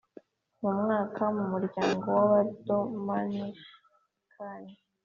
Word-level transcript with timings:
mu 0.61 0.71
mwaka 0.81 1.23
mu 1.35 1.43
muryango 1.51 2.05
w’abadominikani 2.17 4.73